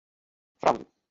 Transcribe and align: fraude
fraude 0.59 0.89